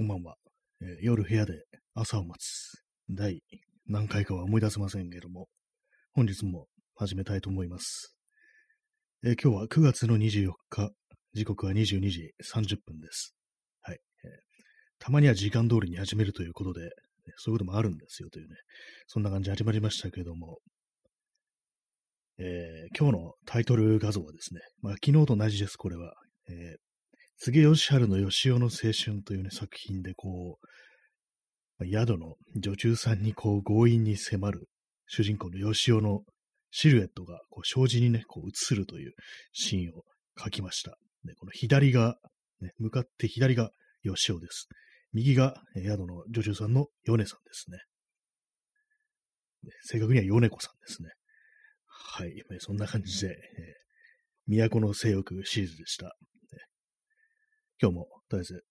[0.00, 0.36] こんばんは、
[0.80, 3.42] えー夜部屋で朝を待つ第
[3.86, 5.46] 何回かは思い出せませんけども、
[6.14, 8.16] 本日も始めたいと思います。
[9.22, 10.90] えー今日は9月の24日、
[11.34, 13.34] 時刻は22時30分です。
[13.82, 13.98] はい。
[14.24, 14.30] えー
[15.00, 16.88] たまには時間通りに始めるということで、
[17.36, 18.54] そういうこともあるんですよというね、
[19.06, 20.60] そんな感じで始まりましたけども、
[22.38, 26.14] えー今日のタイトル画像はですね、まあ昨日と同じです、これは。
[26.48, 26.89] えー
[27.42, 30.58] 柘義春の吉尾の青春というね、作品で、こ
[31.78, 34.68] う、宿の女中さんにこう強引に迫る
[35.06, 36.20] 主人公の吉尾の
[36.70, 39.14] シルエットがこう障子にね、こう映るという
[39.52, 40.02] シーンを
[40.38, 40.98] 描きました。
[41.24, 42.16] でこの左が、
[42.60, 43.70] ね、向かって左が
[44.02, 44.68] 吉尾です。
[45.14, 47.78] 右が宿の女中さんの米さんですね。
[49.84, 51.08] 正確には米子さんですね。
[51.86, 52.32] はい。
[52.58, 53.80] そんな感じで、えー
[54.48, 56.16] 都の性欲シリーズでした。
[57.82, 58.62] 今日も、とりあえず、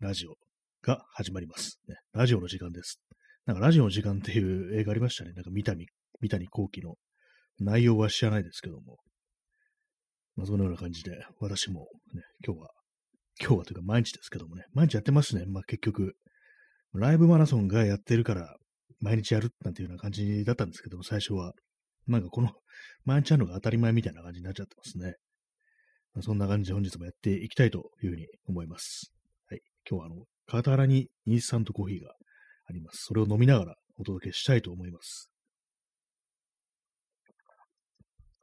[0.00, 0.34] ラジオ
[0.82, 1.80] が始まります。
[1.88, 3.00] ね、ラジオの時間です。
[3.46, 5.32] なんか、ラジオの時間っていう映画ありましたね。
[5.32, 5.86] なんか、三谷、
[6.20, 6.96] 三谷幸喜の
[7.58, 8.98] 内容は知らないですけども。
[10.36, 12.70] まあ、そのような感じで、私もね、今日は、
[13.40, 15.46] 今日はというか毎日ですけどもね、毎日やってますね。
[15.46, 16.14] まあ、結局、
[16.92, 18.58] ライブマラソンがやってるから、
[19.00, 21.54] 毎日やるなんていうような感じだったんですけども、最初は。
[22.06, 22.52] なんかこの、
[23.06, 25.14] 毎日やるのが当たり前みたいな感じになっちゃってますね。
[26.20, 29.12] そんな感じで本日もやっていきたいというふうに思います。
[29.48, 29.60] はい。
[29.88, 32.12] 今日はあの、傍らにインスタントコーヒーが
[32.66, 33.04] あります。
[33.06, 35.30] それを飲みながらお届けしたいと思います。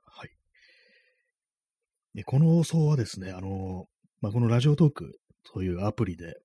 [0.06, 0.30] はい。
[2.14, 3.86] でこの放送はですね、あの、
[4.20, 5.20] まあ、このラジオトーク
[5.54, 6.36] というアプリで、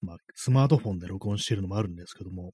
[0.00, 2.52] まあ、スマートフォンで録音しているのもあるんですけども、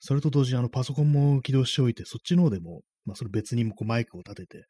[0.00, 4.64] それと同時にあのパソコンも起動しておいて、そっちの方でも、まあ、それ別にこうマイクを立てて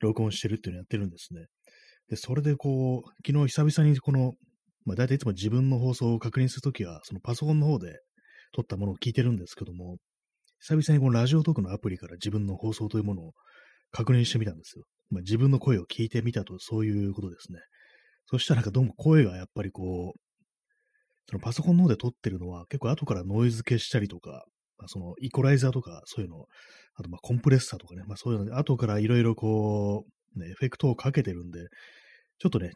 [0.00, 1.46] 録音してるっていうのをやってるんですね。
[2.08, 4.32] で、それでこう、昨日久々にこの、
[4.84, 8.00] まあ大体いつも自分の放送を確認するときは、そのパソコンの方で
[8.52, 9.96] 撮ったものを聞いてるんですけども、
[10.60, 13.32] 久々にこのラジオトークのアプリから自分の放送というものを
[13.90, 14.84] 確認してみたんですよ。
[15.10, 17.60] まあ自分の声を聞いてみたと、そういうことですね。
[18.26, 20.18] そしたらなんかどうも声がやっぱりこう、
[21.30, 24.46] そのパソコンの方で撮ってるのは結構後からノイズ消したりとか、
[24.78, 26.46] まあ、そのイコライザーとかそういうの、
[26.94, 30.04] あとまあコンプレッサーとかね、まあそういうので後からいろいろこ
[30.36, 31.60] う、ね、エフェクトをかけてるんで、
[32.38, 32.72] ちょっとね、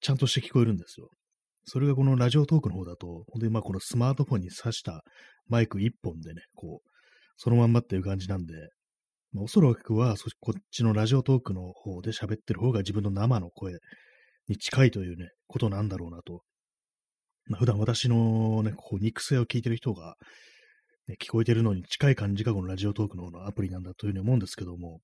[0.00, 1.08] ちゃんとして聞こえるんですよ。
[1.64, 5.02] それがこのラジオトークの方だと、本当にまあこのスマートフォンに挿した
[5.48, 6.90] マイク一本でね、こう、
[7.36, 8.54] そのまんまっていう感じなんで、
[9.32, 13.74] まあ、おそらくはそこっちのラジオトークの方で喋ってる方が自分の生の声
[14.48, 16.42] に近いというね、ことなんだろうなと。
[17.46, 20.14] まあ、普段私のね、こう肉声を聞いてる人が、
[21.08, 25.00] ね、聞こえてるのに近い感じがこのラジオトークの方のアプリなんだというふうに思うんですけども、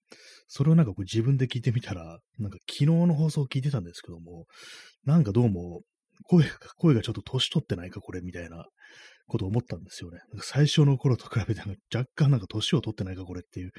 [0.49, 4.47] それをなんかこう自分で聞いてみたら、なんか昨日の放送を聞いてたんですけども、
[5.05, 5.83] なんかどうも
[6.25, 8.67] 声が、声がちょっと年取ってないかこれみたいな
[9.29, 10.19] ことを思ったんですよね。
[10.33, 11.63] なんか最初の頃と比べて
[11.95, 13.71] 若干なんか年を取ってないかこれっていう、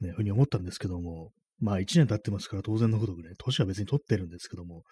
[0.00, 4.82] ね、ふうに思ったんですけども、まあ一年経ってますから当然のことくね、年は別に取ってるんですけども、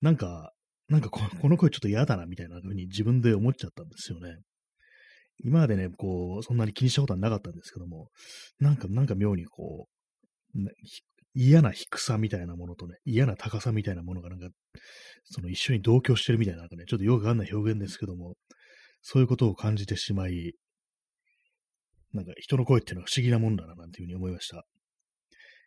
[0.00, 0.52] なんか、
[0.88, 4.38] なんかこの声ちょっと嫌だなみたいな風に自分で思っちゃったんですよね。
[5.44, 8.08] 今までね、こう、そんなに気にしたことはなかったんですけども、
[8.58, 9.88] なんか、なんか妙にこ
[10.54, 10.58] う、
[11.34, 14.48] 嫌な低さみたいなものとね、嫌な高さみたいなものがなんか、
[15.24, 18.34] その一緒に同居してるみたいな、なんかね、ちょっとよくわかんない表現ですけども、
[19.02, 20.54] そういうことを感じてしまい、
[22.12, 24.64] なんか人の声っていうのは不思議なもんだな、なんていうふうに思いました。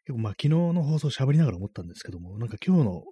[0.05, 3.03] 結構まあ昨日の放送喋りながら思ったんですけども、なんか今日の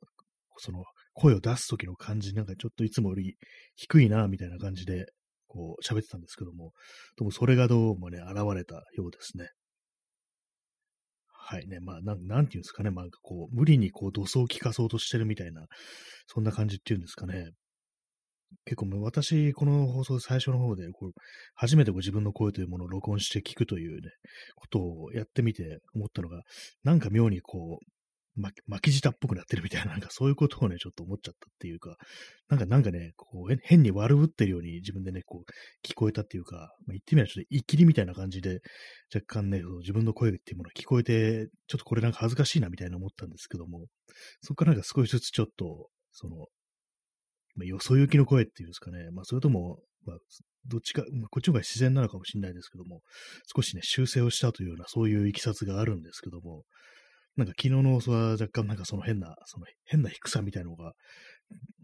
[0.57, 0.83] その
[1.13, 3.37] 声を出す時の感じ、なんかちょっといつもより
[3.75, 5.05] 低いな、みたいな感じで、
[5.51, 6.71] こう喋ってたんですけども、
[7.17, 9.49] どうもそれがどうもね、現れたようですね。
[11.27, 15.65] はいね、まあ、なんなんていうんですかね、まあ、こう、無理にこう、土葬を聞かそうとしてるみたいな、
[16.27, 17.49] そんな感じっていうんですかね。
[18.65, 21.11] 結構もう私、この放送最初の方で、こう、
[21.55, 24.11] 初めてこう自分の声というものを録音して聞くというね、
[24.55, 26.41] ことをやってみて思ったのが、
[26.83, 27.85] なんか妙にこう、
[28.35, 31.97] 巻き舌っぽくなってるみたいな、なんかそういうことをね、ちょっと思っちゃったっていうか、
[32.49, 38.61] なんか、なんかね、こう、変に悪ぶってるように自分でね、こう、聞こえたっていうか、まあ、言ってみればちょっとイキリみたいな感じで、
[39.13, 43.85] 若干ね、そう自分の声っていうものが聞こえて、ちょっとこれなんか恥ずかしいなみたいな思ったんですけども、
[44.41, 46.47] そこからなんか少しずつちょっと、その、
[47.55, 50.17] まあ、よそ行きの声っていうんですかね、まあ、それとも、まあ、
[50.67, 53.01] どっちか、こっちの方が自然なのかもしれないですけども、
[53.55, 56.63] 少しね、修正をしたというような、そういういきさつがあるんですけども、
[57.37, 60.93] なんか昨日の放送は若干なんかその変な、その変な低さみたいなのが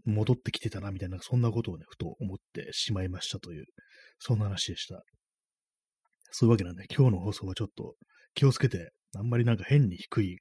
[0.04, 3.64] 戻ってきてたなみたいな、そんなことをね、ふと思ってしまいましたという、
[4.18, 5.02] そんな話でした。
[6.30, 7.94] そういうわけなんで、今日の放送はちょっと
[8.34, 10.38] 気をつけて、あんまりなんか変に低い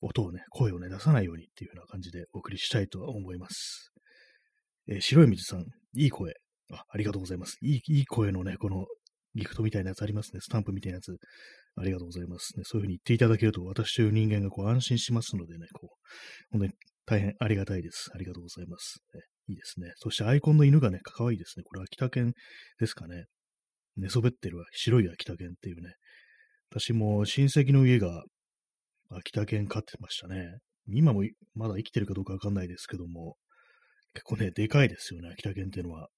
[0.00, 3.92] 音をね、声をね、出さないようにっていうような感じでお送りしたいと思います。
[4.88, 5.64] えー白い水さん、
[5.94, 6.34] いい声。
[6.72, 7.58] あ、ありがとうございます。
[7.62, 8.86] いい、いい声のね、この
[9.34, 10.40] ギフトみたいなやつありますね。
[10.40, 11.16] スタンプみたいなやつ。
[11.76, 12.62] ありがとうございますね。
[12.64, 15.88] そういうふうに言っていただけると、私という人間がこう安心しますのでね、こう、
[16.52, 16.72] 本当に
[17.04, 18.10] 大変ありがたいです。
[18.14, 18.98] ありがとうございます。
[19.14, 19.92] ね、いいですね。
[19.96, 21.64] そしてアイコンの犬がね、可愛いですね。
[21.64, 22.32] これ秋田犬
[22.80, 23.24] ですかね。
[23.96, 25.92] 寝そべってる白い秋田犬っていうね。
[26.70, 28.24] 私も親戚の家が
[29.10, 30.58] 秋田犬飼ってましたね。
[30.88, 31.22] 今も
[31.54, 33.36] まだ生きてるかどうかわかんないですけども、
[34.14, 36.08] 結構ね、でかいですよね、秋田犬っていうのは。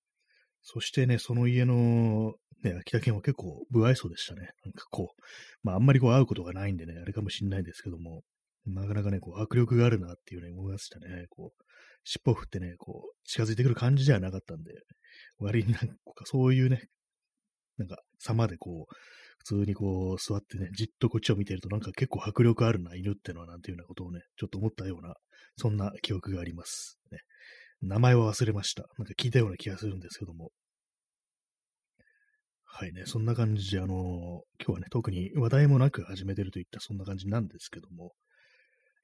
[0.63, 4.51] そしてね、その家の、ね、秋田犬は結構不愛想でしたね。
[4.65, 5.23] なんかこう、
[5.63, 8.23] まああんまりこう会うことがないんでね、あれかもしんないですけども、
[8.67, 11.27] なかなかね、こう迫力があるなっていうね、思いましたね。
[11.31, 11.63] こう、
[12.05, 14.73] 尻尾振ってね、こう、近づいてくる感じではなかったんで、
[15.39, 15.95] 割になんか
[16.25, 16.89] そういうね、
[17.77, 18.95] なんか様でこう、
[19.39, 25.15] 普通にこう座ってね、じっとこっちを見てるとなんか結構迫力あるな、犬ってのはなんていうようなことをね、ちょっと思ったような、
[25.57, 26.99] そんな記憶があります。
[27.13, 27.19] ね。
[27.81, 28.85] 名前は忘れました。
[28.99, 30.51] なんか聞いたような気がするんですけども。
[32.71, 38.13] はいね、そんな感じで、あの、今日はね、特に話題もなく始めてるといったそんな感じなんですけども、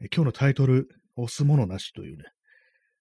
[0.01, 2.25] え今日のタイトル、押すものなしというね、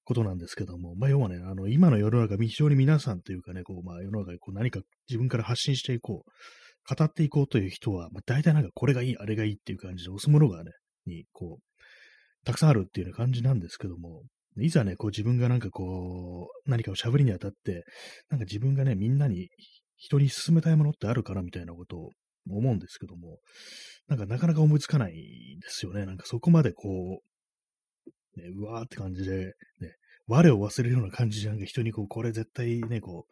[0.04, 4.80] ことなんですけども、まあ、要はね、あの、今の世の中、非常に皆さんというかね、こう、まあ、世の中にこう何か
[5.10, 10.72] 自分から発信していこう、語っていこうという人は、まあ、大体なんかこれがいい、あれがいいっていう感じで押すものがね、
[11.06, 14.24] に、こう、たくさんあるっていうような感じなんですけども、
[14.60, 17.84] いざね、こう自分がなんかこう、何かを喋りにあたって、
[18.30, 19.50] なんか自分がね、みんなに、
[19.98, 22.10] 人に勧めたいものってあるかなみたいなことを
[22.50, 23.40] 思うんですけども、
[24.08, 26.06] なんかなかなか思いつかないんですよね。
[26.06, 27.22] なんかそこまでこ
[28.38, 29.96] う、ね、うわーって感じで、ね、
[30.28, 33.26] 我を忘れるような感じで、なんか人にこう、これ絶対ね、こ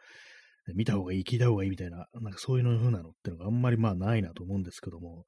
[0.68, 5.26] う、見た方がいい、聞いた方がいいみたいな、なんかそういうの風なのってのがあんまりまあないなと思うんですけども、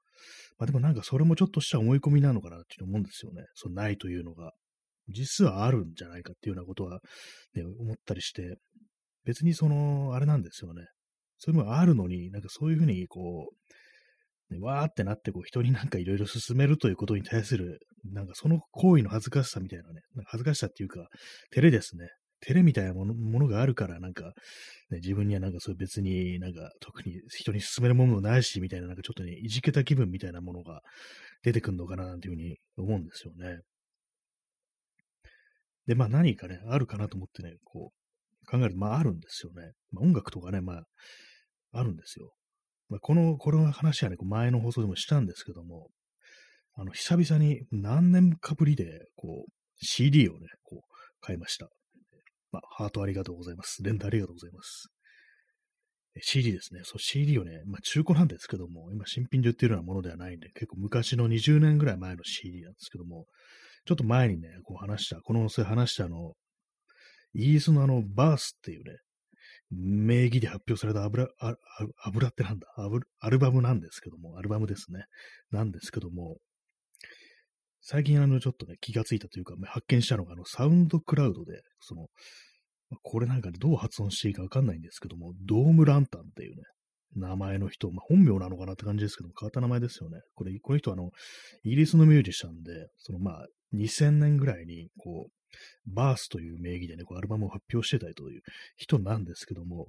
[0.59, 3.44] まあでもなんかそれもちょっとした思い込みなのかなって思うんですよね。
[3.56, 4.53] そのないというのが。
[5.09, 7.01] 実はあるんじゃないかっていうようなことは、
[7.56, 8.56] ね、思ったりして、
[9.25, 10.85] 別にその、あれなんですよね。
[11.44, 13.50] そういうのがあるのに、なんかそういうふうにこ
[14.50, 17.80] う、ね、わーってなって、こう、人になんかいろいろ進めるということに対する、
[18.13, 21.06] なんかその行為の恥ずかしさみたいなね、なんか恥ずかしさっていうか、
[21.51, 22.07] 照れですね。
[22.40, 24.31] 照れみたいなものものがあるから、なんか、
[24.90, 30.81] ね、自分にはなんかそう別になんか特に人に進めるものもないし、みたいななんかちょっとね、いじけた気分みたいなものが
[31.44, 33.60] 出てくるのかななんていうふうに思うんですよね。
[35.88, 39.72] で、まあ何かね、あるかなと思ってね、こう、考えると、まああるんですよね。
[39.92, 40.84] まあ音楽とかね、まあ、
[41.74, 42.31] あるんですよ。
[42.90, 45.90] まあ、この、この話はね、前の放送でもしたんですけども、
[46.75, 49.52] あの、久々に何年かぶりで、こう、
[49.86, 50.81] CD をね、こう、
[51.22, 51.68] 買いました。
[52.52, 53.84] まあ、ハートありがとうございます。
[53.84, 54.88] 連打ありがとうございます。
[56.22, 56.81] CD ですね。
[56.84, 63.26] そう、CD をね、まあ中古なんですけども、今新品で売ってるようなものではないんで、結構昔の20年ぐらい前の CD なんですけども、
[63.86, 66.34] ちょっと前にね、こう話した、このそ話したあの、
[67.34, 68.98] イギリスのあの、バースっていうね、
[69.75, 71.28] 名義で発表された油、
[72.06, 72.68] 油ってなんだ？
[73.20, 75.06] アルバムなんですけども、アルバムですね。
[75.52, 76.38] なんですけども、
[77.81, 82.08] 最近あの、ちょっとね、気がついたというか、発見したのが、あの、サウンドクラウドで、その、
[83.02, 86.64] これなんかどう発音していいかわかんないんですけども、ドームランタンっていうね、
[87.16, 90.19] 名前の人、まあ、本名なのかなって感じですけども、変わった名前ですよね。
[90.34, 91.10] これ、この人はあの、
[91.64, 93.46] イギリスのミュージシャンで、そのまあ、
[93.76, 95.31] 2000年ぐらいに、こう、
[95.86, 98.42] バースという名義でね、こうアルバムを発表してたりという
[98.78, 99.88] 人なんですけども、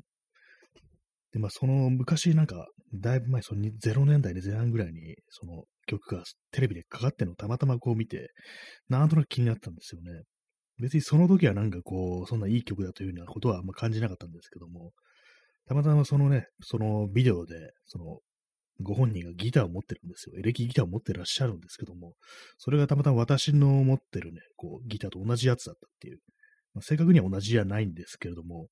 [1.32, 8.30] で、まあ、その昔なんか、だいぶ前、その0年代で前半ぐらいに、その曲がテレビでかかってのをたまたまこう見て、
[8.88, 10.22] なんとなく気になったんですよね。
[10.80, 14.92] 別にその時はなんかこう、そんないい曲だというようなことはあんま感じなかったんですけども、
[15.66, 17.54] たまたまそのね、そのビデオで、
[17.86, 18.20] その
[18.80, 20.36] ご本人がギターを持ってるんですよ。
[20.38, 22.14] エレキギターを持ってらっしゃるんですけども、
[22.58, 26.18] それがたまたま私の持ってるね、こう、ギターと同じやつだったっていう。
[26.74, 28.66] まあ、正確には同じじゃないんですけれども、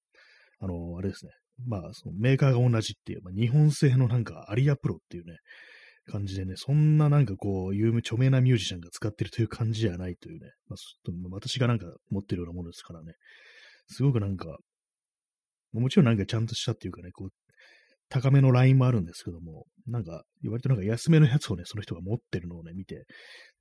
[0.59, 1.33] あの、あれですね。
[1.67, 5.37] まあ、そのメーカーが同じっていう、まあ、日本製のなんかアリアプロっていうね、
[6.11, 10.77] 感じでね、そんななんかこう、有名、著名なミュージシャンが使ってるという感じじゃないというね、まあ、
[11.31, 13.13] 私がなんか持ってるようなものですからね、
[13.87, 14.59] すごくなんか、
[15.73, 17.29] もちろんなんかちゃんとしたっていうかね、こう、
[18.13, 23.07] 高めのラインもあるんですけども、なんか、割となんか安めのやつをね、その人が持ってるのをね、見て、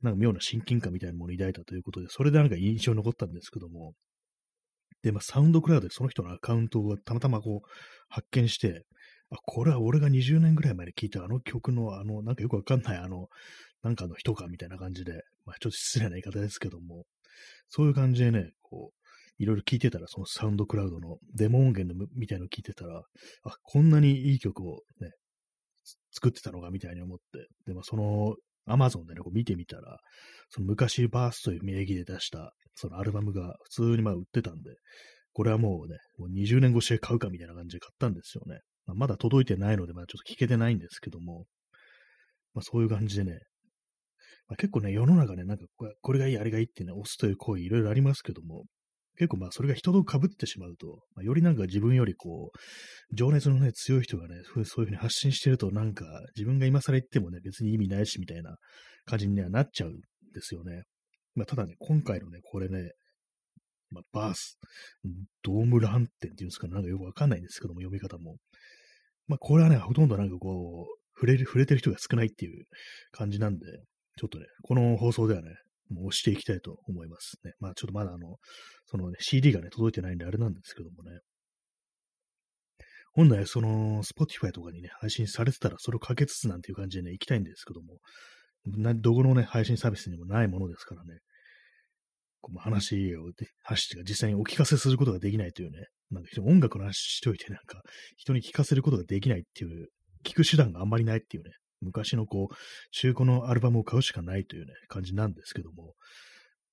[0.01, 3.93] なんか妙な親近感みたいなものを抱いたということで、それでなんか印象に残ったんですけども、
[5.03, 7.70] で、まあ、サウンドクラウドでその人のアカウントをたまたまこう、
[8.10, 8.84] 発見して、
[9.29, 13.27] あ、これは俺が20年ぐらい前に聞いたあの曲の、あの、なんかよくわかんない、あの、
[13.84, 15.13] なんかの人かみたいな感じで、
[15.46, 17.05] まあ、ちょっと失礼な言い方ですけども、
[17.70, 19.00] そういう感じでね、こう、
[19.42, 23.02] いろいろ聞いてたら、そのサウンドクラウドのデモ音源のみたいのを聞いてたら、
[23.44, 25.10] あ、こんなにいい曲をね、
[26.12, 28.36] 作ってたのかみたいに思って、で、まあ、その、
[28.68, 29.98] アマゾンでね、こう見てみたら、
[30.50, 34.76] その昔バースという名義で出した、そのアルバムが普通にまあ売ってたんで、
[35.34, 38.60] これはもうね、もう20年越しで買うかみたいな感じで買ったんですよね。
[38.86, 41.46] まあ、まだ届いてないので、まあちょっと聞けてないんですけども、
[42.54, 43.40] まあそういう感じでね、
[44.48, 45.66] まあ、結構ね、世の中ね、なんか
[46.02, 48.66] これがいい、あれがいいってね、押すという行為いろいろありますけども、
[49.18, 58.56] 結構まあそれが人と被ってしまうと、まあ、よりなんか自分よりこう、情熱のね、強い人がね、そういうふうに発信してるとなんか自分が今更言ってもね、別に意味ないしみたいな
[59.06, 59.94] 感じにはなっちゃうん
[60.34, 60.84] ですよね。
[61.36, 62.91] まあただね、今回のね、これね、
[63.91, 64.58] まあ、バース、
[65.44, 68.38] ドームランテンっていうんですか、なんかよくわかんないんですけども、読み方も。
[69.27, 72.65] まあこれはね、ほとんどなんかこう、触れる、触れてる人が少ないっていう
[73.12, 73.65] 感じなんで、
[74.18, 75.50] ちょっとね、この放送ではね、
[76.00, 77.54] 押していきたいと思いますね。
[77.60, 78.38] まあちょっとまだあの、
[78.88, 81.20] そのね、CD がね、届いてないんであれなんですけどもね。
[83.14, 87.98] 本来その、Spotify とかにね、配信されてたらそれをかけつつなんていう感じでね、行きたいんですけども、
[88.96, 91.20] どこのね、配信サービスにもないものですからね、
[92.42, 93.32] こう話を、
[93.64, 97.82] 話して実際にお聞かせすることができないというね、なんか音楽の話しておいてなんか、
[98.18, 99.88] 人に聞かせることができないっていう、
[100.24, 102.56] 聞く手段があんまりないっていうね、昔のこう、
[102.92, 105.96] 中古のアルバムを買うしかないというね、感じなんですけども、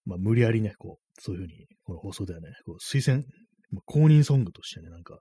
[0.05, 3.25] まあ、無理やりね、こう、そういうふうに、この放送ではね、こう推薦、
[3.85, 5.19] 公認ソングとしてね、なんか、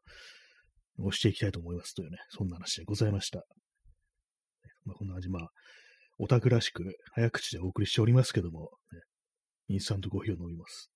[1.00, 3.44] 押していきたいと思いますというね、そんな話でございました。
[4.86, 5.50] まあ、こんな感じ、まあ、
[6.20, 9.01] オタクらしく早口でお送りしておりますけども、ね、
[9.67, 10.89] インスタントコーヒーを飲みます。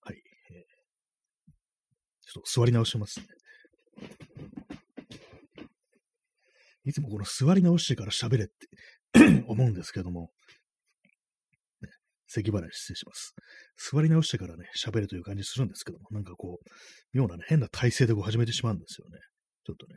[0.00, 0.16] はい。
[0.16, 1.52] えー、
[2.22, 3.26] ちょっと座り直しますね。
[6.84, 8.46] いつもこの座り直してから喋れっ
[9.12, 10.30] て 思うんですけども、
[11.80, 11.88] ね、
[12.26, 13.34] 咳払い失礼します。
[13.76, 16.68] 座り直してからね、喋るという感じするんですけども、なんかこう、
[17.16, 19.18] 妙なね、変な体勢でこう始めてしまうんですよね。
[19.64, 19.94] ちょっとね、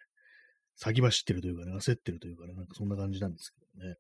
[0.76, 3.96] 先走ってるというかね、焦ってるというかね、なんかそんな感じなんですけどね。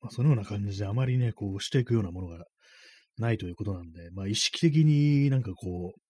[0.00, 2.44] まあ、そのような感じであまりね、こう、していくようなものが
[3.18, 6.00] ないということなんで、まあ、意識的になんかこう、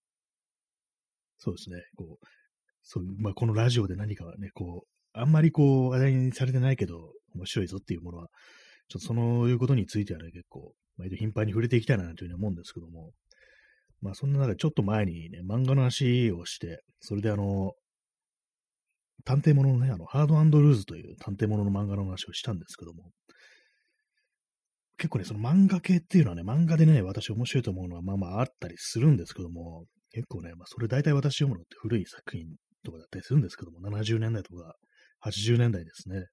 [1.38, 2.26] そうですね、こう、
[2.88, 8.28] そう、まあ、このラジオで何かね、こう、あんまりこう、話題にされてないけど、面白いぞっていうものは、
[8.88, 13.10] ちょっとそういうことについてはね、結構、毎度頻繁に触れていきたいなというふうに思うんですけども、
[14.00, 17.72] まあ、そんな中でちょっと前にね、漫画の話をして、それであの、
[19.24, 23.10] 探偵物のね、あの、ハードルーズという探偵物の漫画の話をしたんですけども、
[24.96, 32.46] 結構ね、その漫画系っていうのはね、漫画でね、私面白いと思うのはまあまああったりするんですけども、結構ね、まあそれ大体私読むのって古い作品
[32.86, 34.74] とかだったりするんですけども、70年代とか
[35.24, 36.26] 80年代ですね。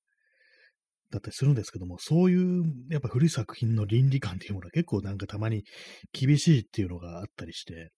[1.12, 5.63] だったりするんですけども、そういうやっぱ古い作品の倫理観っていうものは結構なんかたまに
[6.12, 7.91] 厳しいっていうのがあったりして、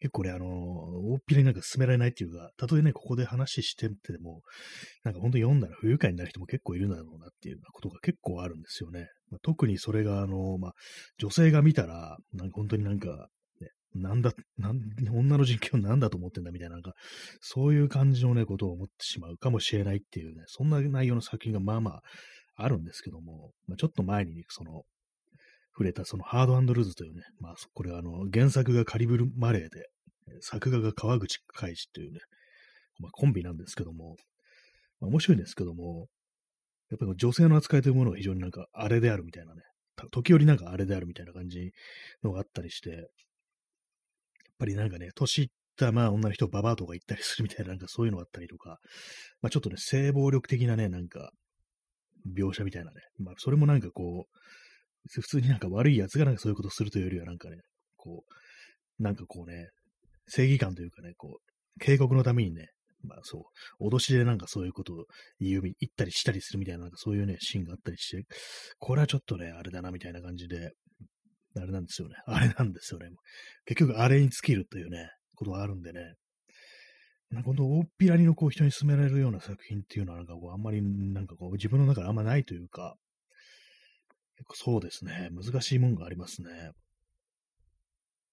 [0.00, 4.42] 結構ね、あの、大っぴらになんか進められないっていうか、たとえね、ここで話してても、
[5.02, 9.08] なんか本当に読んだら不愉快になる人も結構いるんだろうなっていうことが結構あるんですよね。
[9.30, 10.72] まあ、特にそれが、あの、まあ、
[11.18, 13.28] 女性が見たら、なんか本当になんか、
[13.94, 14.80] なんだ、なん、
[15.12, 16.94] 女の人権をなんだと思ってんだみたいな、なんか、
[17.40, 22.02] そういう感じのね、ことを思ってしまうかもしれないっていうね、そんな内容の作品がまあまあ
[22.56, 24.82] あるんですけども、まあ、ちょっと前に、その、
[25.72, 29.88] 触れたそのハードルーズというね、まあ、これあの、原作がカリブル・マレーで、
[30.40, 32.20] 作画が川口海士というね、
[32.98, 34.16] まあ、コンビなんですけども、
[35.00, 36.06] まあ、面白いんですけども、
[36.90, 39.62] やっぱり女性の扱いというものが非常になんかあれであるみたいなね、
[40.10, 41.72] 時折なんかあれであるみたいな感じ
[42.22, 43.08] のがあったりして、
[44.58, 48.78] ぱりなんかね、年いったまあ女の人をババアとか言ったりするみたいななんかそういうのがあったりとか、
[49.42, 51.30] まあちょっとね、性暴力的なね、なんか
[52.36, 54.38] 描写みたいなね、まあそれもなんかこう、
[55.10, 57.58] 普通になんか悪い奴がなんかそういうことするというよりはなんかね、
[57.96, 59.68] こう、なんかこうね、
[60.28, 62.68] 正義感というかね、こう、警告のためにね、
[63.02, 65.04] まあそう、脅しでなんかそういうことを
[65.40, 68.24] 言う、言ったりしたりするみたいな、なんかそういうね、シーンがあったりして、
[68.78, 70.70] これはちょっとね、あれだな、みたいな感じで、
[71.56, 72.16] あれなんですよね。
[72.26, 73.10] あれなんですよね。
[73.64, 76.14] 結局、あれに尽きるというね、ことがあるんでね。
[77.30, 82.96] なんか本当、大っぴらにのこう人に勧められるような作品っていうのは、なんかこう、あんまり、なんかこう、自分の中であんまないというか、
[84.36, 86.72] 結構そうですね、難しいもんがありますね。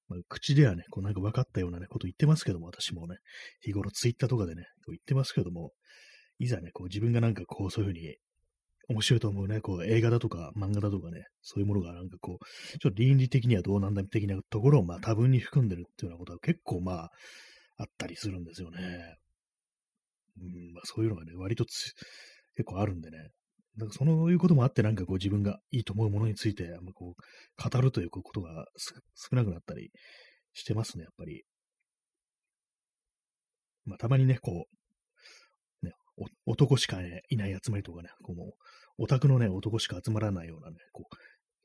[0.08, 3.18] まあ、口ではね、こうなんか分かったようなね、こと言ってますけども、私もね、
[3.62, 5.72] 日頃ツイッターとかでね、こう言ってますけども、
[6.38, 8.18] いざね、こう自分がなんかこうそういうふうに
[8.90, 17.10] 面白いと思うね、こう映画だとか漫画だとかね、そういうものがなんかこう、ちょっと倫理的にはどうなんだ的なところをまあ多分に含んでるっていうようなことは結構まあ
[17.78, 19.16] あったりするんですよね。
[20.40, 21.94] うん、まあそういうのがね、割と結
[22.66, 23.30] 構あるんでね、
[23.78, 28.66] なんかそういうこともあって、なんかこう自分がいいと思うものについて、あこう、語るということが
[29.16, 29.92] 少なくなったり
[30.54, 31.44] してますね、やっぱり。
[33.86, 34.76] まあ、たまにね、こう、
[36.62, 38.54] 男しか、ね、いない集まりとかね、こう
[38.98, 41.16] オタクのね、男しか集まらないようなね、こう、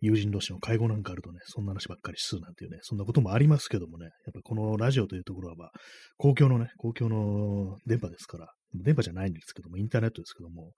[0.01, 5.71] 友人同士の介護なんかあるとね、そんな話ばっかりするなんていうね、そんなこともありますけどもね、やっぱこのラジオというところは、まあ、
[6.17, 10.73] 公共のね、公共の電波ですから、電波じゃないんですけども、インターネットですけども、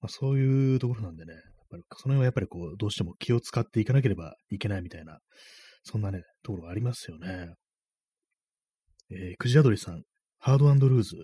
[0.00, 5.18] まあ、そういうところなんでね、やっぱりその辺はやっぱりこう、どうしても気を使っていかなければいけないみたいな、
[5.82, 7.50] そんなね、ところがありますよね。
[9.10, 10.02] えー、くじあどりさん、
[10.38, 11.16] ハードルーズ、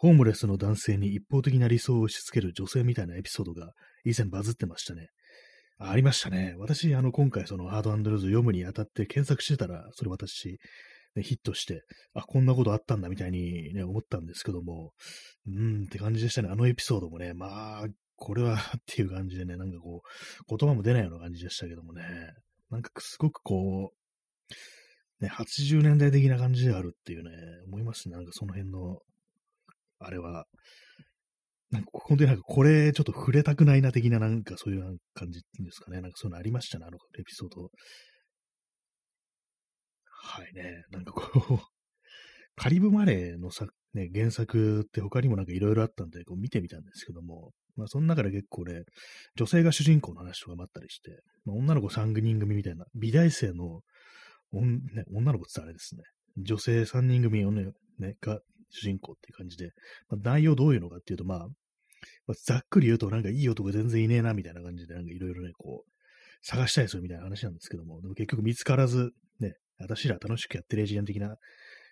[0.00, 5.08] ホームレスの男性に一方的な理想を押し付ける女性みたいなエピソードが以前バズってましたね。
[5.78, 6.54] ありましたね。
[6.56, 10.58] 私、あの、今回そのハードアンドルーズ読むにあたって検索してたら、それ私、
[11.16, 11.82] ね、ヒットして、
[12.14, 14.94] あ、こんなことあったんだみたいにね、思ったんですけども、
[15.46, 16.48] うーんって感じでしたね。
[16.50, 20.00] あのエピソードもね、まあ、これはっていう感じでね、なんかこ
[20.48, 22.04] う、言葉も出ないような感じでしたけどもね、
[22.70, 27.30] なんかすごくこう、ね、80年代的な感じであるっていうね、
[27.66, 28.16] 思いますね。
[28.16, 29.00] なんかその辺の
[30.00, 30.46] あれは、
[31.70, 36.00] なんか本当になんかこれちょっと触れたくないな的ななんかそういう感じですかね。
[36.00, 37.70] なんかそういうのありましたね、あのエピソード。
[40.22, 41.58] はいね、なんかこう
[42.56, 48.82] カリブマレーのさ、ね、原作って他にもなんかいろいろあったんで、こう見てみたんですけども、まあその中で結構ね、
[49.36, 53.80] 女性が主人公の話とかもあったりして、まあ、女の子3人組みたいな、美大生の、
[54.52, 56.02] ね、女の子ってあれですね、
[56.36, 59.72] 女性3人組をね、ねが主人公っていう感じで、
[60.08, 61.38] まあ、内容どういうのかっていうと、まあ、
[62.26, 65.90] まあ、ざっくり言うと、なんかいい男全然いねえな、みたいな感じで、なんかいろいろね、こう、
[66.42, 69.10] 探したりするみたいな話なんですけども、でも結局見つからず、
[69.40, 71.36] ね、私ら楽しくやってるエイジアン的な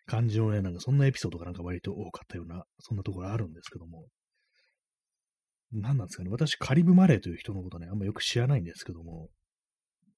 [0.06, 4.06] 感じのね、なんかそんなエピソードがなんか割と多かったような、そんなところあるんですけども、
[5.72, 9.28] 何なんですかね、私、カリブ・マレーという人のことね、あんまよく知らないんですけども、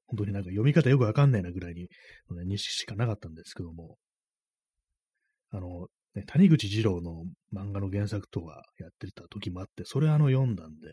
[0.07, 1.89] 本当になんか読み方よくわかんないなぐらいに、ね、
[2.47, 3.97] 認識しかなかったんですけども、
[5.51, 7.25] あの、ね、谷口二郎の
[7.55, 10.89] 漫画の原作とかやってた時もあって、それあの読んだんで、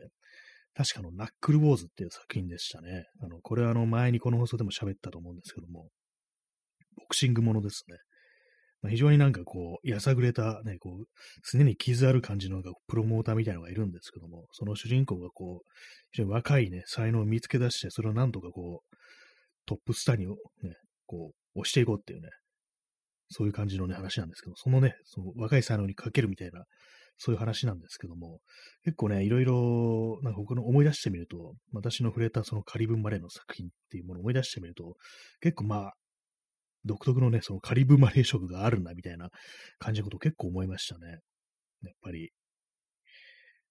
[0.76, 3.06] 確かのナックルウォーズっていう作品でしたね。
[3.22, 5.90] あの、これはあの前にこの放送でも喋ったと思うんですけども、
[6.98, 7.98] ボクシングものですね。
[8.84, 11.06] まあ、非常になんかこう、やさぐれた、ね、こう、
[11.52, 15.70] 常に傷ある感じのなんかプロモーターみたいなのがいるんですけども、その主人公がこう、
[16.12, 18.96] 非常に若いね、才能を見つけ出して、それをなんとかこう、
[19.66, 20.34] トップスターにね、
[21.08, 22.30] こう、押していこうっていうね、
[23.30, 26.64] そういう感じのね、話なんですけど、そのね、その若い才能にかけるみたいな、
[27.18, 28.40] そういう話なんですけども、
[28.84, 34.96] 結構ね、いろいろ、なんか僕の思い出してみると、私の触れたそのカリブマレーの作品っていうものを思い出してみると、
[35.42, 35.94] 結構まあ、
[36.86, 39.30] 独特のね、そのカリブマレー色があるな、みたいな
[39.80, 41.20] 感じのことを結構思いましたね。
[41.84, 42.32] やっぱり。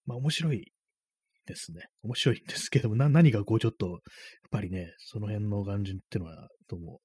[0.04, 0.72] まあ面白い
[1.46, 1.86] ですね。
[2.02, 3.98] 面白いんですけども、な何がこうちょっと、やっ
[4.50, 7.00] ぱりね、その辺の感じっていうのは、どうも、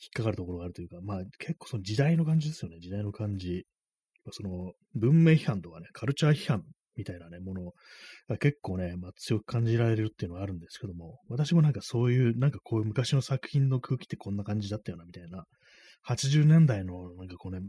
[0.00, 3.64] 引っかかるところがあるというか、まあ結構その時代の感じですよね、時代の感じ。
[4.32, 6.64] その文明批判とかね、カルチャー批判
[6.96, 7.72] みたいなね、もの
[8.28, 15.44] が結構ね、まあ強く感じられるっていうのはあるんですけども、私もなんかそういう、なんかこういう昔の作品の空気ってこんな感じだったよな、みたいな、
[16.08, 17.60] 80年代のなんかこうね、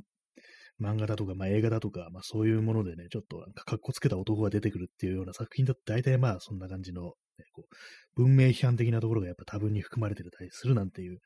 [0.82, 7.12] 漫画だとか、まあ、映画だとか、まあ、そういうものでね、ちょっとなんか格好つけた男が出てくるっていうような作品だと大体まあそんな感じの、ね、
[7.52, 11.20] こう文明批判的なところがやっぱ多分に含まれてたりするなんていう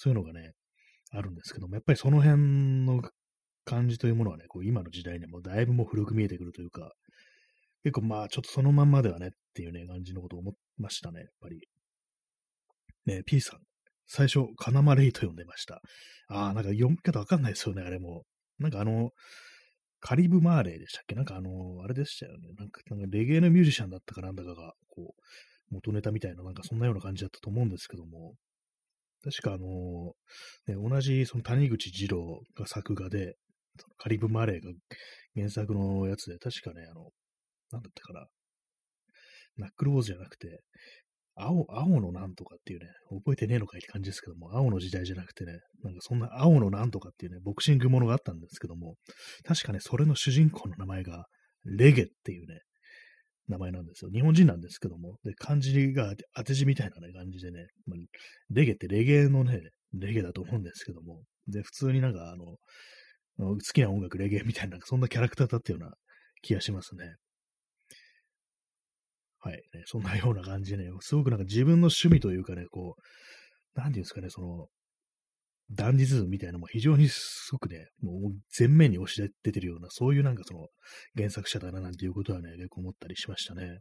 [0.00, 0.52] そういうのがね、
[1.10, 3.02] あるんですけども、やっぱりその辺の
[3.64, 6.92] 感じというものはね、こう今の時代にもだいぶもう古く見えてくるというか、
[7.82, 11.60] 結構まあちょっとそのまんまではねっていうね、感じのことを思いましたね、やっぱり。
[13.06, 13.60] ね P さん。
[14.06, 15.82] 最初、カナマレイと呼んでました。
[16.28, 18.22] ああ、なんか読み方わかんないですよね、あれも。
[18.58, 19.10] なんかあの、
[20.00, 21.16] カリブ・マーレーでしたっけ？
[21.16, 22.48] なんかあの、あれでしたよね。
[22.56, 28.34] なんか、なんかレゲエのミュージシャンだったかなんだかが、こう、元ネタみたいな、なんかそんなような感じだったと思うんですけども、
[29.22, 30.12] 確かあの
[30.66, 33.34] ね、同じその谷口二郎が作画で、
[33.96, 34.72] カリブ・マレーが
[35.34, 37.10] 原作のやつで、確かね、あの、
[37.70, 38.26] なんだったかな、
[39.56, 40.60] ナックルウォーズじゃなくて、
[41.40, 45.52] 青、青のなんとかっていうね、覚えてねえのかいって感じですけども、青の時代じゃなくてね、
[45.84, 48.96] なんかそんな青のなんとかっていうね、ボクシングものがあったんですけども、
[49.44, 51.26] 確かね、それの主人公の名前が、
[51.64, 52.60] レゲっていうね、
[53.48, 54.10] 名前なんですよ。
[54.10, 57.98] 日本人なんですけども、で、漢字が当て字みたいな、ね、感じでね、まあ、
[58.50, 59.60] レゲってレゲエのね、
[59.94, 62.56] レゲだと思うんですけども、で、普通になんかあの、
[63.38, 65.92] 好きな音楽レゲエみたいな、そんなキャラクターだったような
[66.42, 67.14] 気がしますね。
[69.40, 74.66] はい、そんなような感じでね、すごくなんか自分の趣味というかね、こう、なんていうんですかね、その、
[75.70, 80.68] ダンディズムみたいなも非常にすごくね、もう前面に押し出てるような、そういうなんかその
[81.16, 83.80] 原作者だななんていうことはね、結構思ったりしましたね。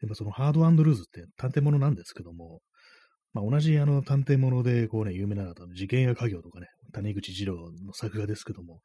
[0.00, 2.60] でもそのハードルーズって探偵物なんですけども、
[3.32, 8.80] まあ、同じあの探偵物でこうね、有名なのは事件や家業とかね、谷口二郎の作画ですけども、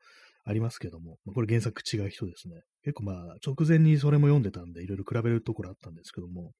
[0.45, 2.61] ありますけども、まあこれ原作違う人ですね。
[2.83, 6.53] 結構まあ直前にそれも読んでたんで、いろいろ比べるところあったんですけども、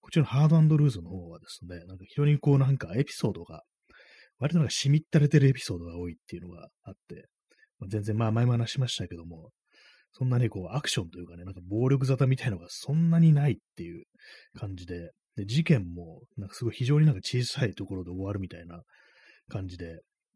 [0.00, 3.62] こっちのハードルーズの方はですね、なんか非常にこうなんかエピソードが、
[4.38, 7.28] 割となんかしみったれてるエピソードが多いっていうのがあって、
[7.78, 9.50] まあ、全然まあ前も話しましたけども、
[10.12, 14.04] そんなにこうアクションというかね、なんか暴力沙汰みたいのがそんなにないっていう
[14.58, 18.82] 感じで、で、事件もなんかすごい非常になんか小さいところで終わるみたいな
[19.48, 19.86] 感じで、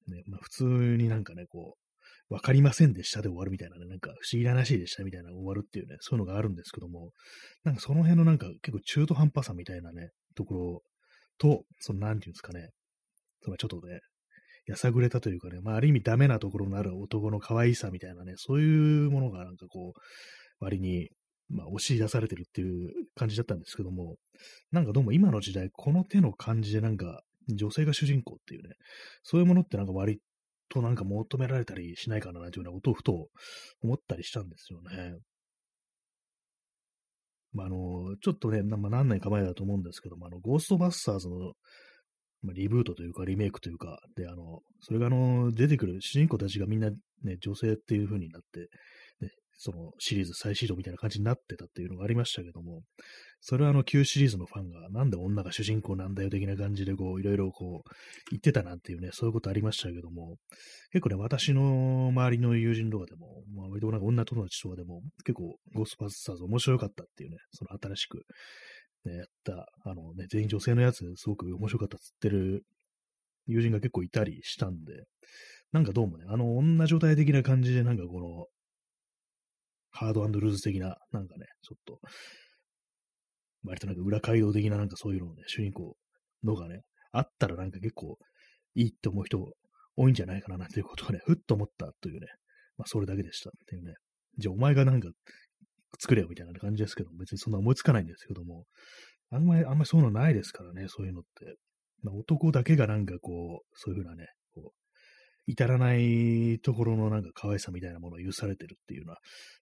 [0.09, 7.11] ね、まあ普通になんかね、こう、わかりませんでしたで終わるみたいなね、なんか不思議な話でしたみたいな終わるっていうね、そういうのがあるんですけども、
[7.65, 10.83] なんかその辺のなんか結構中途半端さみたいなね、ところ
[11.39, 12.71] と、そのなんていうんですかね、
[13.57, 14.01] ちょっとね、
[14.67, 21.09] やさぐれたというかね、まあある意味ダメなところのある男の可愛さみたいなね、そういうものがなんかこう、割に、
[21.49, 24.17] まあ押し出されてるっていう感じだったんですけども、
[24.73, 28.75] なんかどうも今の時代、この手の感じでなんか、女性が主人公っていうね、
[29.23, 30.19] そういうものってなんか割
[30.69, 33.29] となんか求められたりしないかななんていうようなことをふと
[33.83, 35.19] 思ったりしたんですよね。
[37.53, 41.55] まあ、あの、ちょっとね、まあ、何年か前だと思うんですけども、あの、ゴーストバスターズの、
[42.42, 48.68] まあ、リブートというか、リメイクというか、で、あの、それがあの、出てくる主人公たちがみんなね、女性っていう風になって、
[49.59, 52.83] そのシリーズ再始動みたいな感じになってたっていうのがありましたけども、
[53.40, 57.90] それはあの旧シリーズのファンがなんで女が主人公なんだよ的な感じでこういろいろこう
[58.31, 60.37] 言ってたなんていうね、そういうことありましたけども、
[60.92, 68.22] 結構ね、私の周りの友人とかでも、まあ割となんか女友達とかでも結構ゴーストバスターズ面白かったっていうね、その新しく、
[69.07, 72.64] ね、やった、あのね、全員女性のやつすごく面白かったっつってる
[73.47, 75.05] 友人が結構いたりしたんで、
[75.73, 78.47] なんかどうもね、あの女状態的な感じでなんかこの
[79.90, 82.01] ハードルーズ的な、なんかね、ちょっと、
[83.64, 85.97] 割となんか裏街道的ななんかそういうのをね、主人公
[86.45, 88.19] のがね、あったらなんか結構
[88.75, 89.38] いいって思う人
[89.97, 92.27] 多いんじゃないかななんていうことをね、ふっと思ったというね、
[92.77, 93.95] まあそれだけでしたっていうね。
[94.38, 95.09] じゃあお前がなんか
[95.99, 98.65] 作れよみたいな感じですけど、別にそんな思いつかないんですけども、
[99.31, 101.57] あんまり、あんまりそういうのないですからね、そういうのって。
[102.03, 104.71] まあ、男だけがなんかこう、そういうふうなね、こう、
[105.49, 109.19] 至らないところのなんか可愛さみたいなものを許されてるっていうのは、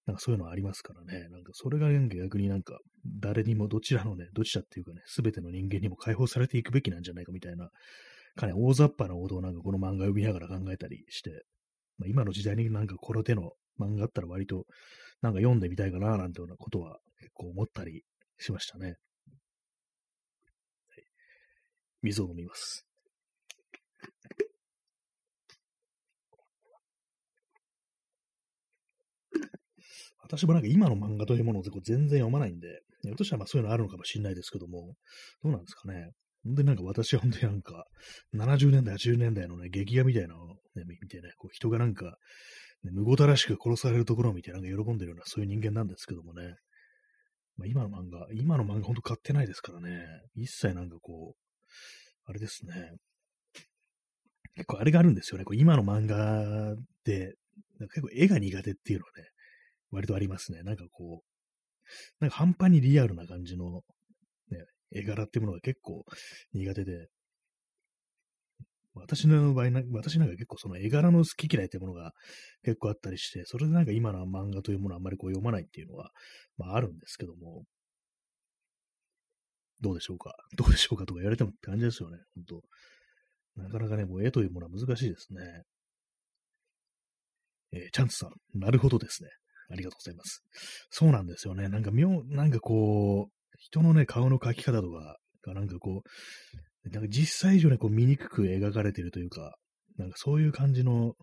[0.06, 1.28] なんかそういうのありますからね。
[1.28, 2.78] なんかそれが逆になんか
[3.20, 7.70] 誰にもどちらのね、どちらっていうかね、すべての人間にも解放されていくべきなんじゃないかみたいな、
[8.36, 11.44] かね、大雑把なことをなんかこの漫画を読みながら考えたりして、
[11.98, 14.64] まあ、今の時代になんかこの手の漫画あったら割と
[15.22, 18.02] なんか読んでみたいかななんてようなことは結構思ったり
[18.38, 18.86] しましたね。
[18.86, 18.96] はい、
[22.02, 22.86] 水を飲みます。
[30.24, 34.94] 私もなんか今の漫画というものを全然読まないんで、ひょっとしたらまあそういうのあるのかもしれないですけども、
[35.42, 36.10] どうなんですかね。
[36.44, 37.84] 本当になんか私は本当になんか、
[38.34, 42.16] 70年代、80年代のね、劇画みたいなのをね、見てね、こう人がなんか、
[42.84, 46.56] ね、むごたらしく殺されるところを見てなんか喜んでるような、そういう人間なんですけどもね。
[47.56, 50.04] まあ、今の漫画、今の漫画本当買ってないですからね。
[50.36, 51.36] 一切なんかこう、
[52.26, 52.92] あれですね。
[54.56, 55.44] 結構あれがあるんですよね。
[55.44, 57.34] こう今の漫画で、
[57.78, 59.28] なんか結構絵が苦手っていうのはね、
[59.90, 60.62] 割とありますね。
[60.62, 61.26] なんかこう、
[62.20, 63.82] なんか半端にリアルな感じの、
[64.50, 66.04] ね、絵柄ってものが結構
[66.52, 67.08] 苦手で、
[68.94, 72.12] 私の場合私なんか結構その絵柄の好き嫌いっていうものが
[72.62, 76.10] 結構あったりして、それでなんか今の漫画というものをあんまりこう読まないっていうのは、
[76.56, 77.64] まああるんですけども、
[79.80, 80.34] どうでしょうか？
[80.56, 81.06] どうでしょうか？
[81.06, 82.62] とか言われてもって感じですよね、本当
[83.62, 85.62] なかなかね、もう絵というものは難しいですね。
[87.72, 89.30] えー、チャンツさん、なるほどですね。
[89.70, 90.42] ありがとうございます。
[90.90, 91.68] そうなんですよね。
[91.68, 96.08] なんか妙、なんかこう、人のね、顔の描き方とかがなんかこう、
[96.92, 99.56] なんか実際以上にこう見にく描かれてるというか、
[99.96, 101.14] なんかそういう感じの、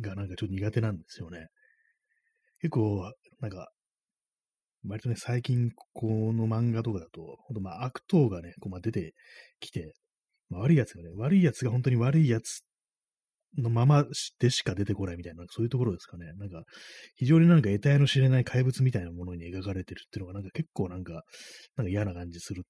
[0.00, 1.46] がなんかちょっと苦手なんですよね。
[2.60, 3.68] 結構、なんか、
[4.86, 9.14] 割とね、最近、この漫画とかだと、ほんとまあ悪党がね、こうまあ出て
[9.60, 9.94] きて、
[10.50, 12.62] まあ、悪い奴がね、悪い奴が本当に悪い奴
[13.58, 14.04] のまま
[14.38, 16.32] でしか出てこないみたいな、そういうところですかね。
[16.34, 16.64] なんか、
[17.16, 21.22] 非常になんか得体の知れない怪物みたいなものに描かれてるっていうのが、なんか結構なんか、
[21.76, 22.64] なんか嫌な感じする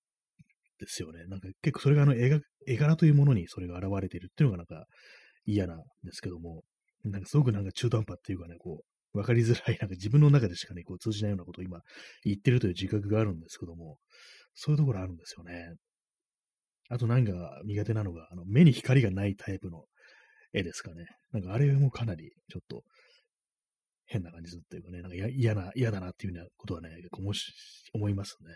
[0.84, 1.24] ですよね。
[1.26, 2.40] なんか結構それがあの絵
[2.76, 4.86] 柄というものにそれが現れてるっていうのがなんか
[5.46, 6.62] 嫌なんですけども、
[7.04, 8.82] なんかすごくなんか中途半端っていうかね、こ
[9.14, 11.80] う、わかりづらい、なんか自分の中でしかね、こう通じないようなことを今
[12.24, 13.98] 言ってるという自覚があるんですけども、
[14.54, 15.74] そういうところあるんですよね。
[16.88, 19.84] あとなんか苦手なのが、あの目に光がないタイプの
[20.52, 21.06] 絵ですかね。
[21.32, 22.82] なんかあれもかなりちょっと
[24.06, 27.52] 変な感じするっていうかね、なんか嫌な、嫌だなっていうようなことはね、結構もし
[27.92, 28.54] 思いますね。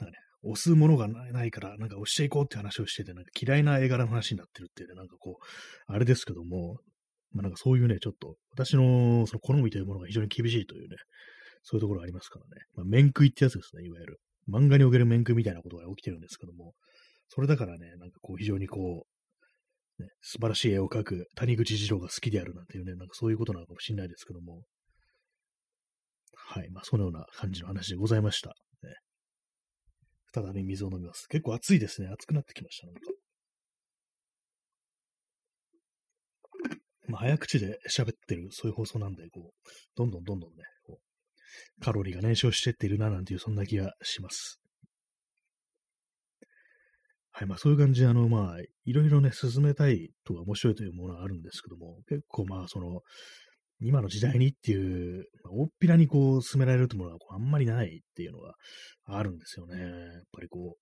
[0.00, 6.78] なんかね、押すものがないから、なんか押していこうって話をしてて、なんか嫌いな絵柄の話になってるっていうね、なんかこう、あれですけども、
[7.32, 10.96] まあなんかそういうね、ちょっと、私のその好みというものが非常に厳しいというね、
[11.62, 12.62] そういうところがありますからね。
[12.74, 14.20] まあ、面食いってやつですね、いわゆる。
[14.50, 16.72] 漫画における面食いみたいなことが起きてるんですけども、
[17.28, 19.06] それだからね、なんかこう非常にこ
[19.98, 24.62] う、ね、素晴らしい絵を描く谷口二郎が好きであるなんていうね、なんかそういうことなのかもしれないですけども、
[26.34, 26.70] はい。
[26.70, 28.54] まあ、そのような感じの話でございました。
[30.32, 31.26] 再び水を飲みます。
[31.28, 32.08] 結構暑いですね。
[32.08, 33.00] 暑くなってきました、なんか。
[37.08, 44.60] まあ、早口で喋ってる、そういう放送なんで、こう、どんどんどんどんね、こう、カロリーが燃焼してっているな、なんていう、そんな気がします。
[47.32, 53.02] はい、まあそういう感じで、あの、まあ、いろいろね、進めたいとか面白いというものはあるんですけども、結構まあ、その、
[53.80, 58.54] 今の時代にっていう、大っぴらにこう進められるというものはあんまりないっていうのが
[59.04, 59.78] あるんですよね。
[59.78, 59.90] やっ
[60.32, 60.80] ぱりこう。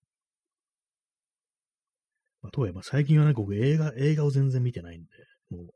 [2.43, 5.09] まあ、とはいえ、まあ、最近はね、僕映画、映画を全然見てないんで、
[5.51, 5.67] もう、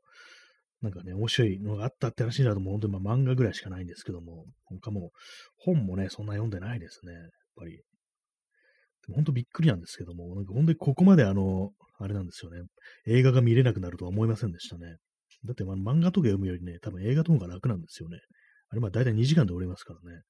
[0.81, 5.11] なんかね、面白いのがあったって話になると、もう本当にまあ漫画ぐらいしかないんですけども、他も
[5.57, 7.13] 本もね、そんな読んでないですね。
[7.13, 7.21] やっ
[7.55, 7.81] ぱり。
[9.13, 12.61] 本当びっくりなんですけども、なんか本当にここまであの、あれなんですよね。
[13.07, 14.97] 映画が見れなくなるとは思いませんでしたね。
[15.45, 18.19] だって、まあ、漫画とか読むよりね、多分映画の方が楽なんですよね。
[18.69, 20.21] あれ、まあ、大体2時間で終わりますからね。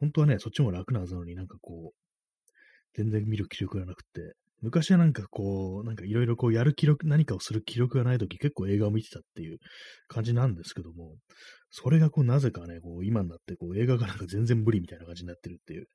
[0.00, 2.50] 本当はね、そっちも楽なはずなのになんかこう、
[2.94, 9.58] 全然見る気力がなくて、昔はなんかこう、なんかいろいろこうやる記録、何かをする記録がないとき結構映画を見てたっていう
[10.08, 11.14] 感じなんですけども、
[11.70, 15.88] それがこうなぜかね、こう今になってこう映画がなんか全然無理みたいな感じになってるっていう、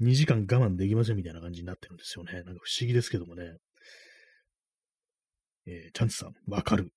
[0.00, 2.32] 2時間我慢できませんみたいな感じになってるんですよね。
[2.32, 3.56] なんか不思議ですけどもね。
[5.66, 6.92] えー、チャンツさん、わかる。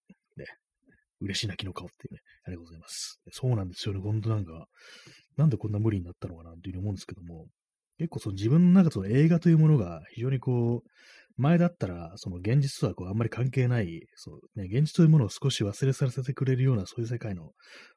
[1.21, 3.19] 嬉し泣きの顔っていうね、ありがとうございます。
[3.31, 4.67] そうなんですよね、ほんとなんか、
[5.37, 7.47] なんでこんな無理になったのかなっていうふうに思うんですけども、
[7.97, 10.89] 結構その自分の中その映画というものが非常にこう、
[11.37, 17.51] 前だったら、その現実とはこうあんまり関係ない、そうね、現実というものを少し忘れさせてくれるような、そういう世界の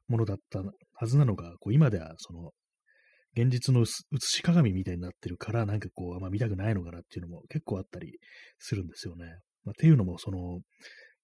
[0.07, 2.51] ものだったはずなのが、こう今ではその、
[3.35, 3.85] 現実の映
[4.19, 8.19] し鏡みたいになってるから、なんかこう、あんま見たくないのかなっていうのも結構あったり
[8.59, 9.25] するんですよね。
[9.65, 10.59] まあ、っていうのも、その、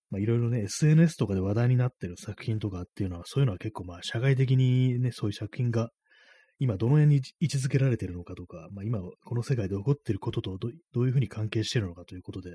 [0.09, 5.89] まあ、いろいろね、SNS とかで話題になってる作品とかっていうのは、そういうのは結構まあ、社会的にね、そういう作品が、
[6.61, 12.51] 今どの辺に位置づけられてるのかとか、まあ、今、この世界で起こっていることとどどういうふうに関係してるのかということで、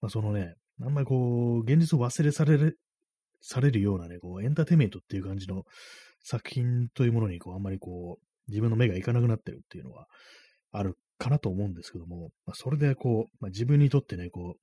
[0.00, 2.78] まあ、そのね、あんまりこう、現実を忘れされる、
[3.40, 5.64] されるようなね、こう、エンターテイメントっていう感じの
[6.22, 10.06] 作品というものに、こう、あんまりこう、自分の目がいかなくなってるっていうのは
[10.70, 14.60] あるかなと思うんですけども、まあ、それでこう、まあ、自分にとってね、こう、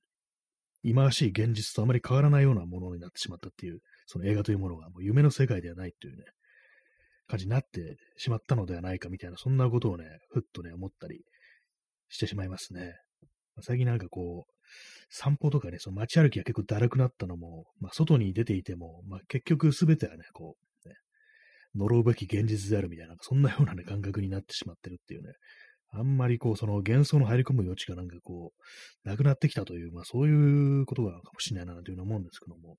[0.84, 6.24] 忌まわしい現実とあまり変わらないようなものになってしまったっていう、その映画というものがもう夢の世界ではないっていうね、
[7.26, 11.22] 感じになってしまったのではないかみたいな、そんなことをね、ふっとね、思ったり
[12.08, 12.94] してしまいますね。
[13.62, 14.52] 最近なんかこう、
[15.08, 20.96] 散歩とかね、その街歩きが結構だるくなったのも、まあ、外に出ていても、まあ、結局すべてはね、こう、ね、
[21.76, 25.32] 呪うべき現実であるみたいな、そんなようなね、感覚になってしまってるっていうね、
[25.90, 28.52] あんまりこう、その幻想の入り込む余地がなんかこ
[29.04, 32.76] う、なくなってきたという、まあそういうことがかもしれないなというふうに思うんですけども、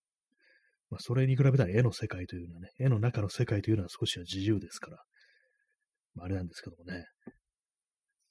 [0.89, 4.97] まあそれに比べたら絵の世界というのはね、絵の中の世界というのは少しは自由ですから、
[6.15, 7.05] まああれなんですけどもね、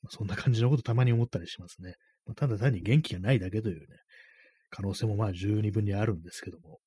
[0.03, 1.95] まあ、そんな感じのことたまに思ったりしますね。
[2.27, 3.87] まあ、ただ単に元気がないだけというね、
[4.71, 6.79] 可能性もまあ十二分にあるんですけども、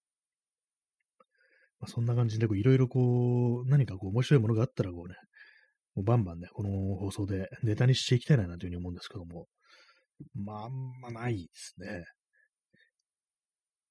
[1.79, 5.15] まあ、そんな感じでいろいろこう、何かこう面白いものがあったらこうね、
[5.97, 9.47] もうバンバンね、この放送でネタにしていきたいなというふうに思うんですけども、
[10.35, 12.05] まあ、あんまないですね。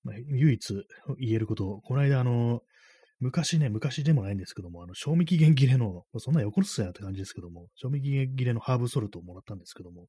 [0.05, 0.75] まあ、唯一
[1.19, 2.61] 言えること、この間あの、
[3.19, 10.07] 昔ね、昔でもないんですけども、あの、賞味期限切れの、そんな横のすやって感じですけども、賞味期限切れのハーブソルトをもらったんですけども、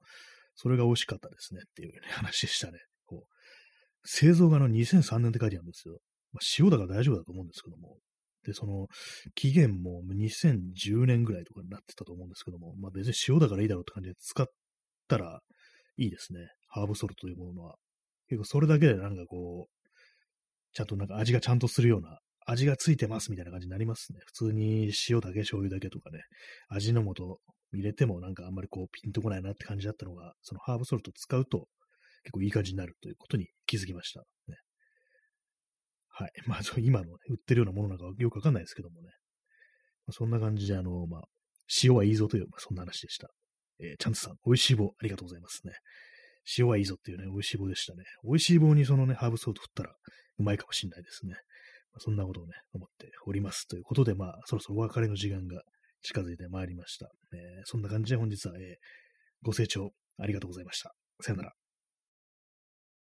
[0.54, 2.78] それが美味しかったですねっていう、ね、話でしたね。
[3.08, 3.34] こう
[4.04, 6.00] 製造がの2003年って書いてあるんですよ。
[6.32, 7.98] まあ、塩だから大丈夫だと思うんですけども、
[8.48, 8.88] で、その、
[9.36, 14.48] 期限も2010年ぐらいとかになってたと思うんですけども、まあ別に塩だからいいだろうって感じで使っ
[15.10, 15.42] たら
[15.98, 16.40] いいですね。
[16.70, 17.76] ハーブソルトというものは。
[18.30, 19.88] 結構それだけでなんかこう、
[20.74, 24.20] ちゃんとなんか味がちゃんとするような、味がついてますみたいな感じになりますね。
[24.26, 26.20] 普通に塩だけ醤油だけとかね、
[26.70, 27.40] 味の素
[27.74, 31.68] 入れてもなんかあんまりこうピンとこないなって感じだったのが、そのハーブソルト使うと
[32.24, 34.24] 結構いい感じになるということに気づきました。
[36.17, 36.32] はい。
[36.47, 39.10] まあ、今の、ね、売ってるようなものなんかよくわかんないですけどもね。
[40.08, 41.23] まあ、そんな感じで、あの、まあ、
[41.84, 43.30] 塩はいいぞという、まあ、そんな話でした。
[43.80, 45.73] えー、チャンツさん、美味しい棒、ありがとうございますね。
[46.58, 48.03] 塩はいいぞっていうね、美味しい棒でしたね。
[48.23, 49.95] 美味しい棒にそのね、ハーブソート振ったら
[50.39, 51.34] うまいかもしれないですね。
[51.91, 53.67] まあ、そんなことをね、思っております。
[53.67, 55.62] ということで、まあ、そろそろお別れの時間が
[56.01, 57.12] 近づいてまいりました。
[57.34, 58.75] えー、そんな感じで本日は、えー、
[59.43, 60.93] ご清聴ありがとうございました。
[61.21, 61.66] さよなら。